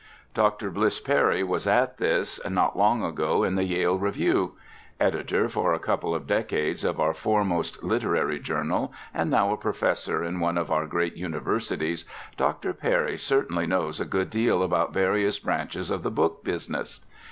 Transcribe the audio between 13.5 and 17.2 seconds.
knows a good deal about various branches of the book business.